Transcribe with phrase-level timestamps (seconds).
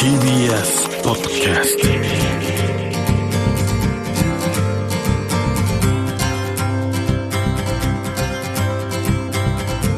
[0.00, 1.86] TBS ポッドキャスト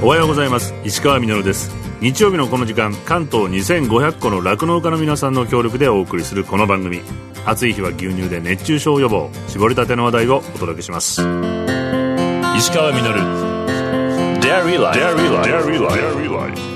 [0.05, 0.75] おはようございます。
[0.83, 1.71] 石川みです。
[2.01, 7.01] 日曜日のこの時間関東2500個の酪農家の皆さんの協力でお送りするこの番組。
[7.47, 9.31] 暑い日は牛乳で熱中症予防。
[9.47, 11.23] 絞りたての話題をお届けします。
[12.57, 13.52] 石川み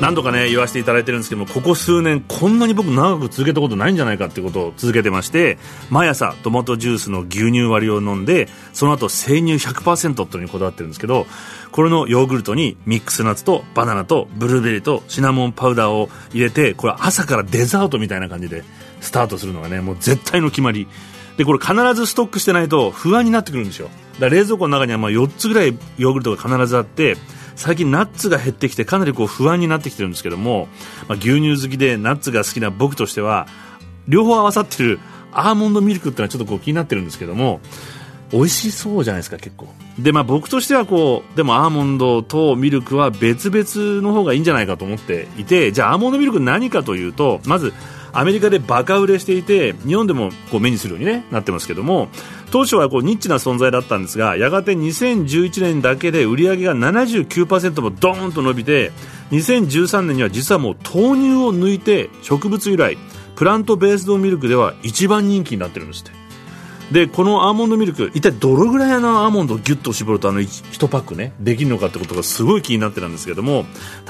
[0.00, 5.58] 何度かね言わせていただいてるんですけどもここ数年こんなに僕長く続けたことないんじゃないかってことを続けてまして
[5.90, 11.26] 毎朝トマトジュースの牛乳割りを飲んでその後生乳100%っていうのにこだわってるんですけど
[11.72, 18.64] これのヨーグルトにミックスナッツとバナナとブルーベリーとシナモンパウダーを入れてこれ朝からデザートみたいな感じで
[19.00, 20.86] スタートするのがねもう絶対の決まり。
[21.36, 23.90] でこれ必ずストックしてないと不安になってくるんですよ。
[24.18, 27.16] だ冷蔵庫の中にはまあ4つぐらいヨーグルトが必ずあって
[27.56, 30.68] 最近ナッツが減ってきてかなりこう不安になってきてるんですけども、
[31.08, 33.48] まあ、牛乳好きでナッツが好きな僕としては
[34.06, 35.00] 両方合わさってる
[35.32, 37.60] アーモンドミルクってのはちょっとこう気になってるんですけども
[38.32, 39.68] 美味しそうじゃないですか結構。
[39.98, 47.72] でまあ僕としてはこうでもアーモンドとミルクは別々の方がいいんじゃないかと思っていてじゃあアーモンドミルク何かというとまず
[48.16, 52.08] アメリカでバカ売れしていて日本でもこう目にするように、ね、なってますけども
[52.50, 58.90] 当初はこうニッチな存在だったんですがやがて2011年だけで売り上げが79%もドーンと伸びて
[59.32, 62.96] 2013年には実はもう豆乳を抜いて植物由来
[63.36, 66.25] プラントベースドミルクでは一番人気になってるんですって。
[66.92, 73.64] でこのアーモンドミルク一体どのぐらいのアーモンドをギュッと絞るとあの 1, パックねできるのかってことがすごい気になってたんですけども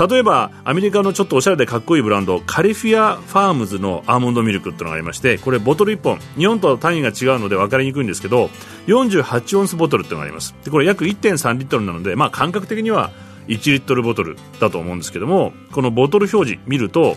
[0.09, 8.51] 例えばアメリカのちょっとおしゃれでかっこいいブランドカリフィアファームズのアーモンドミルクっていうのがありましてこれボトル1本日本と単位が違うので分かりにくいんですけど
[8.89, 10.55] 48オンスボトルっていうのがあります。
[10.65, 13.11] でこれ約1.3リットルなので、まあ、感覚的には
[13.49, 17.17] 1リットルボトルだと思うんですけどもこのボトル表示見ると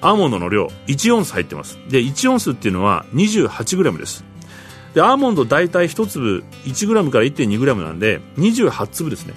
[0.00, 1.78] アーモンドの量1オンス入ってます。
[1.88, 4.27] で1オンスっていうのは 28g です。
[4.98, 9.34] でアーモンド大体1粒 1g から 1.2g なんで28粒ですね。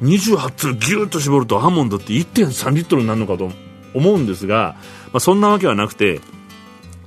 [0.00, 3.50] 28粒ギューッと絞るとアーモンドって1.3リットルになるのかと
[3.92, 4.74] 思うんですが、
[5.12, 6.22] まあ、そんなわけはなくて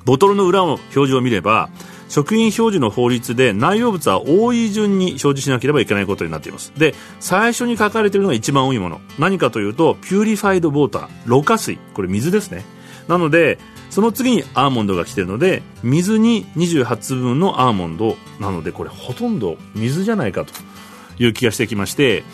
[0.06, 1.72] ボトルの裏の表示を見れば
[2.08, 6.74] 食品表示の法律で内容物は多い順に表示しなければいけないことになっています。
[6.78, 9.02] で最初に書かれているのが一番多いもの。
[9.18, 11.10] 何かというとピューリファイドウォーター。
[11.26, 11.80] ろ過水。
[11.96, 12.66] これ水ですね。
[13.08, 13.58] なので
[13.96, 20.52] その次にアーモンドが来てるので水に28粒分のアーモンドなのでこれほとんど水じゃないかと
[21.18, 22.26] いう気がしてきまして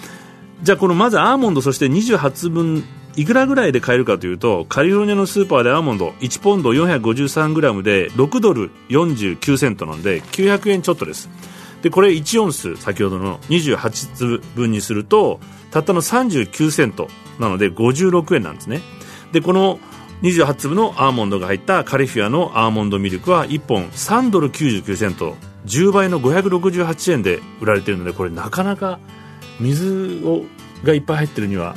[0.64, 2.84] じゃあこのまずアーモンドそして28分
[3.16, 11.30] いくらぐらいで買えるかというとカリフォルニアのスーパーでアーモンド1ポンド 453g で6ドル49セントなんで900円ちょっとです。
[11.84, 15.40] でこれ1オンス先ほどの28粒分にすると
[15.70, 17.08] たったの39セント
[17.40, 18.82] なので56円なんですね。
[19.32, 19.80] でこの
[20.22, 29.00] 28粒のアーモンドが入ったカリフィアのアーモンドミルクは1本3ドル99セント10倍の568円で売られているのでこれなかなか
[29.60, 30.44] 水を
[30.84, 31.76] がいっぱい入ってるには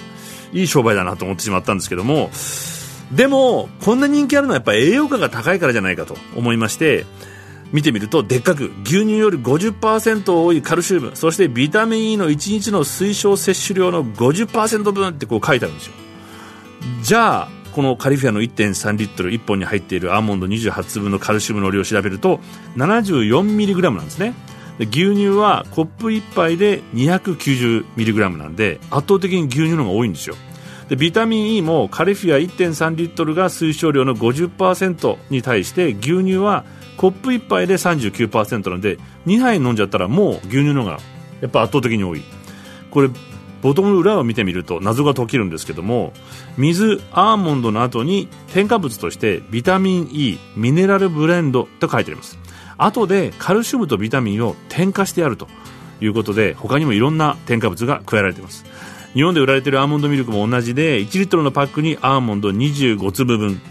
[0.52, 2.30] いい商売だなと思ってしまったんですけども
[3.12, 7.04] でもこんな人気あるのはやっぱ栄養価が高いからじゃないかと思いまして
[7.72, 15.92] 見てみるとでっかく牛乳より50%多いカルシウムそしてビタミン E の1日の推奨摂取量の50%分ってこう書いてあるんですよ。
[17.02, 22.38] じゃあこのカリフィアの1.3リットル1本に入っているアーモンド28粒のカルシウムの量を調べると
[22.76, 24.34] 74mg なんですね。
[24.78, 30.36] 牛乳はコップ1杯で 290mg なんで圧倒的に牛乳の方が多いんですよ。
[30.88, 36.64] でビタミン E もカリフィア1.3リットルが推奨量の50%に対して牛乳は
[36.96, 40.98] コップ1杯で39%なんで2杯飲んじゃったらもう牛乳の方が
[41.40, 42.22] やっぱ圧倒的に多い。
[42.92, 43.10] これ
[43.64, 46.12] ボトムの裏を見てみると謎が解けるんですけども
[46.58, 52.38] 水アーモンドの後に添加物としてビタミン E ミネラルブレンドと書いてあります。
[52.76, 55.48] 後でカルシウムとビタミンを添加してやると
[56.02, 58.66] いうことで他にもいろんな添加物が加えられています。
[59.14, 63.62] 日本で売られているアーモンドミルクも同じで1リットルのパックにアーモンド25粒分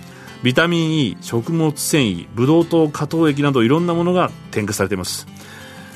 [0.42, 5.28] ビタミン E 食物繊維ブドウ糖果糖液などいろんなものが添加されています。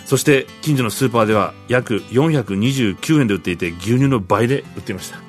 [0.07, 5.19] そして近所のスーパーでは約429円で売っていて牛乳の倍で売っていました。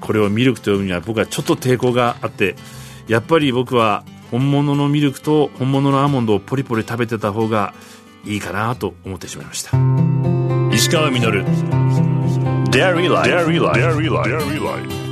[0.00, 2.56] これをミルクと呼ぶには僕はちょっと抵抗があって
[3.08, 7.74] やっぱり僕は本物のミルクと本物のアーモンドをポリポリ食べてた方が
[8.24, 9.72] いいかなと思ってしまいました。
[10.74, 11.44] 石川稔。
[12.70, 15.05] Dairy Life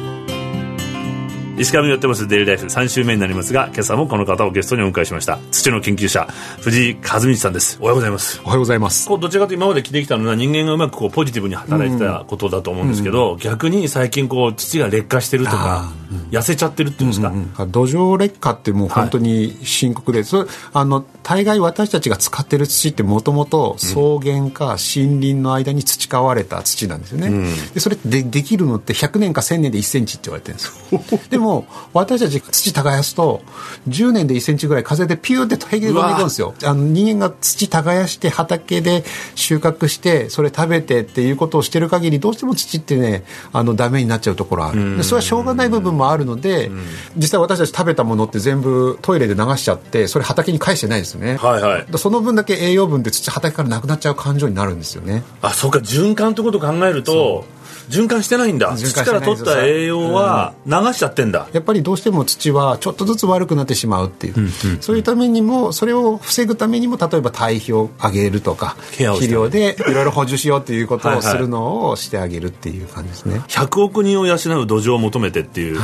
[1.57, 5.39] 石川にやってますデイリーライフ3週目になりますが今朝もこの方をゲストにお迎えしました。
[5.53, 6.27] 土の研究者
[6.61, 7.79] 藤井和道さんです。
[7.81, 8.41] おはようございます。
[8.43, 9.07] おはようございます。
[9.07, 15.93] こうどちらかというと今まで聞いてきたのは人間がうまくこうポジティブに働いてたことだと思うんですけど、逆に最近こう土が劣化してるとか、
[16.33, 27.31] 痩せちゃってるっていうんですか、土壌劣化ってもう本当に深刻で、それあの大概私たちが使ってる土ってもともと草原か森林の間に培われた土なんですよね、
[27.75, 31.21] でそれでできるのって100年か1000年で1センチって言われてるんですよ。
[31.31, 31.44] でも
[31.93, 33.43] 私たち土耕すと
[33.89, 36.55] 10年で1センチぐらい風でピューって平気で飛んでいくんですよ。
[36.65, 39.05] あの人間が土耕して畑で
[39.35, 44.97] 収穫してそれ食べてっていうことをしてる限りどうしても土ってねあのダメになっちゃうところある。
[44.97, 46.71] でそれはしょうがない部分もあるので
[47.17, 55.23] 実際私たち食べたものって全部トイレで流しちゃってそれ畑に返してないですよね、はいはい、その分だけ栄養分で土畑からなくなっちゃう感情になるんですよね。
[55.43, 55.79] あそうか。
[55.79, 57.45] 循環ってことを考えると
[57.89, 58.77] 循環してないんだ。
[58.77, 75.79] 土から取った栄養は流しちゃってんだ、やっぱりどうしても土はちょっとずつ悪くなってしまうっていう、うんうんうん、そういうためにもそれを防ぐためにも例えば堆肥を上げるとか肥料でいろいろ補充しようっていうことをするのをしてあげるっていう感じですね、はいはい、100億人を養う土壌を求めてっていう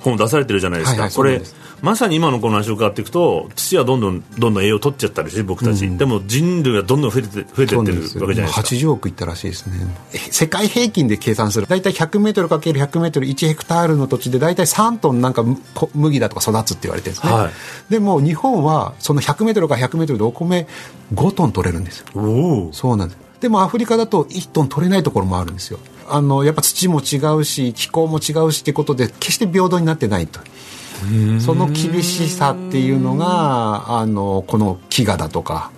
[0.00, 8.60] 本を出されてるじゃないですか、はいはいはい、これまさに今のこの話を伺っていくと土はどんどんどんどん栄養を取っちゃったりして僕たち、うん、でも人類はどんどん増えて増えてってるわけじゃないですか。
[8.62, 9.74] 80億いったらしいですね。
[10.30, 11.66] 世界平均で計算する。
[11.66, 15.44] 大体100メートルかける100メートル1ヘクタールの土地で大体3トンなんか
[15.94, 17.52] 麦だとか育つって言われてるんですね、はい、
[17.90, 20.66] でも日本はその100メートルか100メートルでお米
[21.12, 22.06] 5トン取れるんですよ。
[22.72, 23.18] そうなんです。
[23.42, 25.78] でもアフリカだと1トン取れないところもあるんですよ。
[26.08, 30.40] あのやっぱ土も違うし気候も違うしってことで決して平等になってないと
[31.40, 35.70] その厳しさっていうのがあのこの飢餓だとか、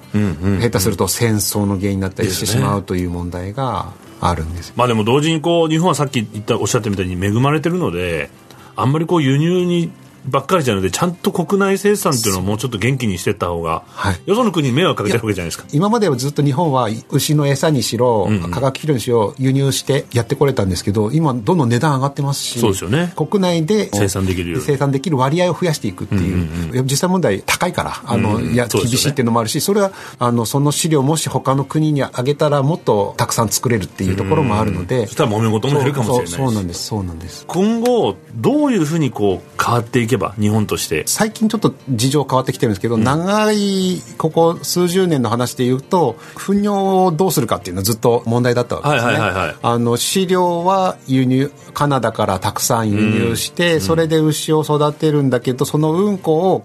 [0.60, 8.30] 下手すると戦争の原因になったりしてしまうという問題があるんです、まあでも同時にこう日本はさっき言ったおっしゃったみたいに恵まれてるので
[8.76, 9.90] あんまりこう輸入に
[10.28, 15.67] ばっかりじゃなくてちゃんと国内生産っていうのをもうちょっと元気にしていった方が、はい、よその国に迷惑かけてるわけじゃないですか？
[15.73, 18.44] 今まではずっと日本は牛の餌にしろ、うん。
[18.44, 23.12] うん、化学肥料にしろ輸入してやってこれたんですけど今どんどん値段上がってますしそうですよね。
[23.17, 26.34] 国内で生産できる生産できる割合を増やしていくっていう。
[26.34, 37.44] うんうんうん、実際問題高いからあの、うんうん、いや厳しいっていうのもあるしそれはあのその飼料もし他の国にあげたらもっとたくさん作れるっていうところもあるので、そしたら揉め事も減るかもしれないそうなんですそうなんです。
[37.46, 41.04] 今後どういうふうにこう変わっていけば日本として。
[41.06, 46.68] 最近ちょっと事情変わってきてるんですけど、うん、長いここ数十年の話でいうと糞尿
[47.06, 56.64] をどうするかっていうのはずっと問題だったわけですね、はいはいはいはい、あの飼料は輸入カナダからたくさん輸入して、うん、それで牛を育てるんだけどそのうんこ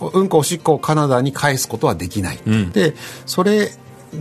[0.00, 2.94] をうんこおしっこをカナダに返すことはできない、うん、で
[3.26, 3.70] それ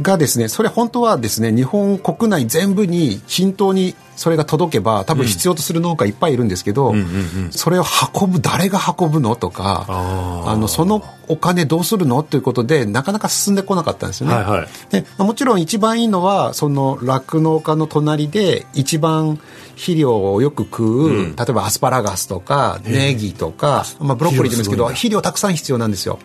[0.01, 7.83] がですねそれ本当はですね日本国内全部に均等にそれが届けば多分必要とする農家いっぱいいるんですけど、うん、それを
[8.19, 14.35] 運ぶ誰が運ぶのとかあのそのお金どうするのということでなかなか進んでこなかったんですよね。
[14.35, 19.39] はいはい、でもちろん一番いいのはその酪農家の隣で一番
[19.75, 26.19] 肥料をよく食う、うん、例えばアスパラガスとかネギとか、まあ、ブロッコリーでもいいですけど肥料たくさん必要なんですよ。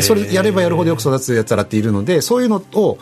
[0.00, 2.98] それやればやるほどよく育つやつらっているのでそういうのを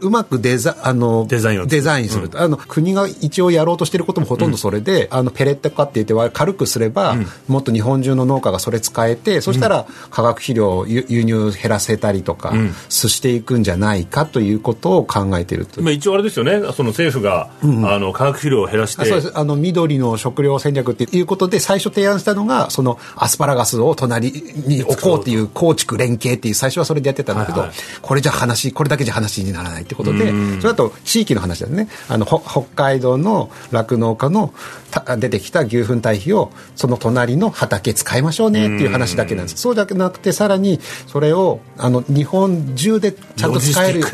[0.00, 12.52] うまくデザあのデザインデザインする、うん、あの国が一応やろうとしてることもほとんどそれで、うん、あのペレット化って言って軽くすれば、うん、もっと日本中の農家がそれ使えてそしたら化学肥料を輸入減らせたりとか、
[12.88, 16.60] すしていくんじゃないかということを考えていると、まあ、一応あれですよね。
[16.72, 19.04] その政府が、あの化学肥料を減らして。
[19.04, 19.38] そうです。
[19.38, 24.32] あの緑の食料戦略っていうことで最初提案したのがそのアスパラガスを隣
[24.66, 30.30] に置こうっていう構築連携っていう最初はそれでやってたんだけど、はいはい、これじゃ話これだけじゃ話にならないってことで、
[30.60, 31.88] それだと地域の話ですね。
[32.08, 34.54] あの北海道の酪農家の
[35.18, 39.56] 出てきた牛糞堆肥をその隣の畑使いましょうねっていう話だけなんです。
[39.56, 44.06] そうじゃなくてさらにそれをあの日本中でちゃんと使える、ね、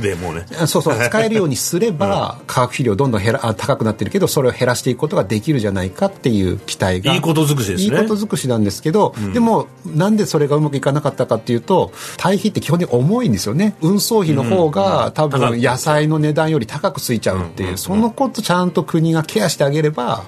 [0.66, 7.97] そうそう 使えるようにすれば、うん、化学肥料どんどん減ら高くなってるけどそれを減らしていくことができるじゃないかっていう期待がいいこと尽くしですね。
[7.97, 13.76] いいこと尽くしなんですけど、うん、でもなんでそれがうまくいかなかったかっていうと堆肥って基本的に重いんですよね。
[13.80, 20.25] 運送費の方が、多分野菜の値段より高くついちゃうっていう、そのことちゃんと国がケアしてあげれば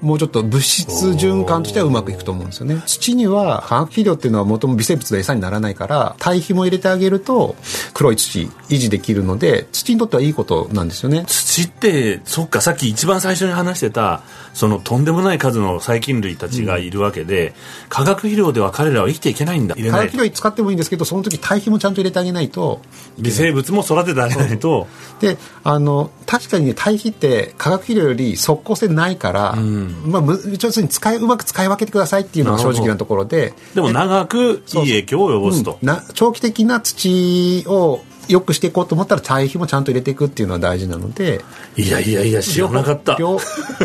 [0.00, 2.82] もうちょっと物質循環としてはうまくいくと思うんですよね。
[2.86, 7.56] 土には化学肥料っていうのはもとも微生物の餌にならないから堆肥も入れてあげると
[7.94, 11.24] 黒い土維持できるので土にとってはいいことなんですよね。
[11.26, 14.22] 土ってそっかさっき一番最初に話してた
[14.52, 17.54] そのとんでもない数の細菌類たちがいるわけで、うん、
[17.88, 19.74] 化学肥料では彼らは生きていけないんだ。
[19.74, 22.80] 化学肥料使ってもいいんですけどその時堆肥もちゃんと入れてあげないと。
[23.18, 24.86] 微生物も育ててあげないと。
[25.20, 30.22] であの確かにね堆肥って化学肥料より即効性ないから、うんまあ、
[30.60, 33.54] 要するに使い、うまく使い分けてくださいっていうのが正直なところで。
[33.74, 35.78] でも長くいい影響を及ぼすと。
[35.82, 41.44] な長期的な土をよくしていこうと思ったら堆肥もちゃんと入れていくっていうのは大事なので。
[41.76, 43.16] いやいやいや知らなかった。
[43.18, 43.38] 両,、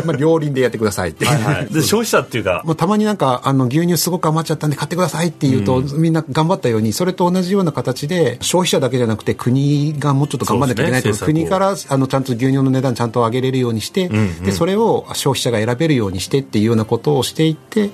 [0.04, 2.62] まあ、両輪でやってくださいってはい、で消費者っていうか。
[2.64, 17.90] もうたまになんかあの牛乳すごく余っちゃったんで買ってくださいって言うと、うん、みんな頑張ったようにそれと同じような形で消費者だけじゃなくて国がもうちょっと頑張らなきゃいけないと、ね、国からあのちゃんと牛乳の値段ちゃんと上げれるようにして、うんうん、でそれを消費者が選べるようにしてっていうようなことをしていって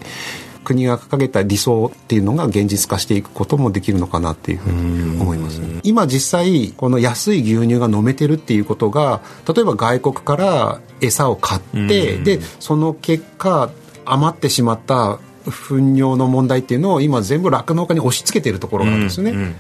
[0.69, 13.71] 国が掲げた理想っていうのが現実化していくこともできるのかなっていうふうに思います、ね、今実際この安い牛乳が飲めてるっていうことが例えば外国から餌を買ってでその結果
[14.05, 15.19] 余ってしまった
[15.51, 19.55] 糞尿の問題っていうのを今全部酪農家に押し付けているところなんですね、うんうんうん、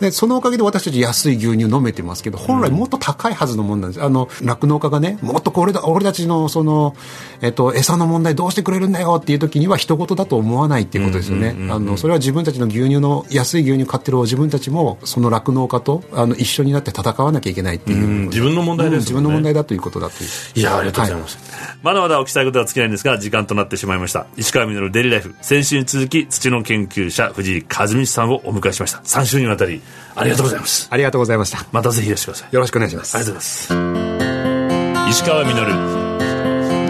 [0.00, 4.02] でそのおかげで私たち安い牛乳飲めてますけど本来もっと高いはずのもんなんです。
[4.02, 6.96] あの酪農家がねもっとこれだ俺たちのその、
[7.40, 20.28] えっと、餌の問題どうしてくれるんだよっていう時には人事だと思わないっていうことですよね、あのそれは自分たちの牛乳の安い牛乳買ってる自分たちもその酪農家とあの一緒になって戦わなきゃいけないっていう、自分の問題です、ね、自分の問題だということだという。
[20.54, 24.26] いやありがとうございます、はい、まだまだお聞きしたいことは尽きないんですが時間となってしまいました。
[24.36, 28.98] 石川稔デイリーライフ先週に続きき土の研究者藤井和道さんをお迎えしました。
[28.98, 29.80] 3週にわたり
[30.14, 30.88] ありがとうございます。
[30.90, 31.66] ありがとうございました。
[31.72, 32.54] またぜひいらしてください。
[32.54, 33.16] よろしくお願いします。
[33.16, 35.10] ありがとうございます。
[35.10, 35.52] 石川稔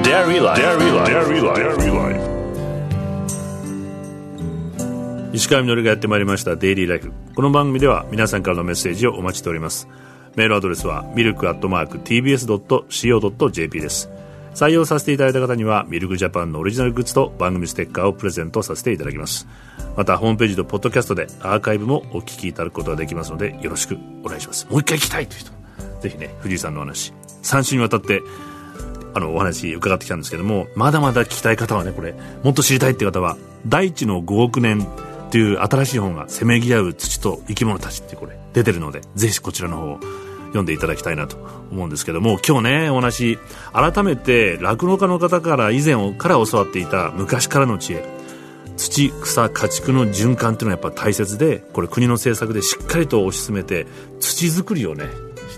[0.03, 0.63] Dairy Life
[5.33, 9.89] 石川稔がやってまいりましたデイリーライフこの番組では皆さんからのメッセージをお待ちしております。
[10.37, 14.11] メールアドレスはミルクアットマーク TBS.CO.JP です
[14.54, 19.47] 採用させていただいた方にはミルクジャパンのオリジナルグッズと番組ステッカーをプレゼントさせていただきます。
[19.97, 24.66] またホームページとポッドキャストでアーカイブもお聞きいただくことができますのでよろしくお願いします。
[24.71, 25.52] もう一回聞きたいという人
[26.00, 28.23] ぜひね藤井さんのお話3週にわたって
[29.14, 30.30] あのお話伺ってきたんです。
[30.30, 34.87] けどもまだまだ聞きたい方はねこれもっと知りたいって方は大地の5億年
[35.28, 40.00] っていう新しい本がせめぎ合う土と生き物たちってこれ出てるのでぜひこちらの方を
[40.52, 41.37] 読んでいただきたいなと
[41.71, 43.38] 思うんですけども今日ねお話
[43.73, 48.23] 改めて酪農家の方から以前から教わっていた昔からの知恵。
[48.76, 53.87] 土草家畜の循環っていうのはやっぱ大切でこれ国の政策でしっかりと推し進めて
[54.18, 55.06] 土作りをね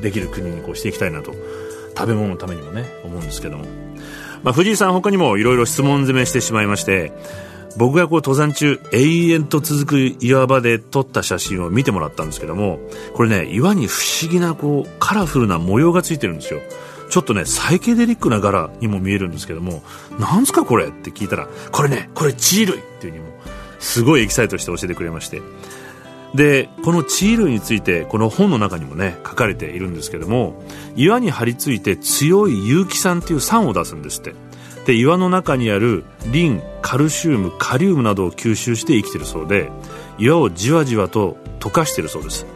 [0.00, 1.32] できる国にこうしていきたいなと
[1.96, 3.64] 食べ物のためにもね思うんですけども、
[4.42, 7.12] まあ、藤井さん他にもいろいろ質問攻めしてしまいまして
[7.76, 12.78] 僕がこう登山中永遠と続く岩場で撮った写真を見てもらったんですけども
[13.14, 16.60] これね岩に不思議なこうカラフルな模様がついてるんですよ。
[17.10, 19.82] ちょっとねサイケデリックな柄にも見えるんですけども
[20.18, 23.26] なんすかこれって聞いたらこれねこれ地衣類っていうにも
[23.78, 25.42] すごいエキサイトして教えてくれまして。
[26.34, 30.60] でこの地衣類についてこの本の中にもね書かれているんですけども
[30.96, 34.34] 岩に張り付いて強い有機酸っていう酸を出すんですって。
[34.84, 39.70] で岩の中にあるリンカルシウムカリウムなどを吸収して生きてるそうで
[40.18, 42.46] 岩をじわじわと溶かしているそうです。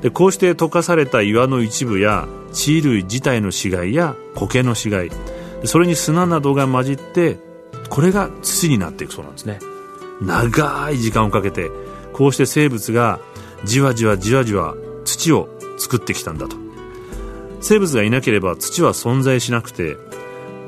[0.00, 5.10] でこうして溶かされた岩の一部や地衣類自体の死骸や苔の死骸
[5.64, 7.38] それに砂などが混じって
[7.88, 9.58] これが土になっていくそうなんですね。
[10.20, 11.70] 長い時間をかけて
[12.12, 13.18] こうして生物が
[13.64, 16.56] じわじわじわじわ土を作ってきたんだと。
[17.60, 19.96] 生物がいなければ土は存在しなくて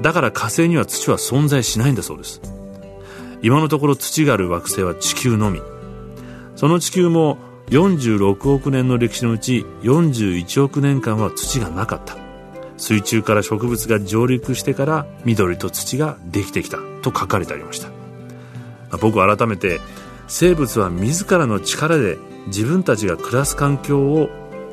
[0.02, 2.40] だから火星には土は存在しないんだそうです。
[3.42, 5.60] 今のところ土がある惑星は地球のみ。
[6.54, 7.38] その地球も
[7.68, 12.16] 46億年の歴史のうち41億年間は土がなかった。
[12.76, 17.88] 水中から植物が上陸してから緑と土ができてきたと書かれてありました。
[18.98, 19.80] 僕は改めて
[20.28, 24.28] 生物は自らの力で自分たちが暮らす環境を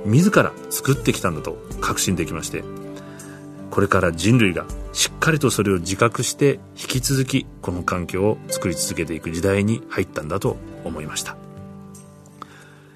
[0.05, 2.63] 自ら作ってきたんだと確信できまして
[3.71, 11.35] これから人類がしっかりとそれを自覚して引き続きこの環境を作り続けていく時代に入ったんだと思いました。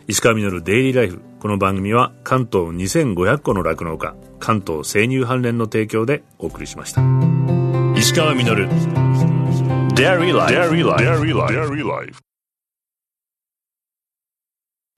[0.08, 7.02] 石川稔デイリーライフこの番組は関東2500個の酪農家関東生乳関連の提供でお送りしました。
[7.98, 8.70] 石川稔
[9.96, 10.32] Dairy
[11.84, 12.27] Life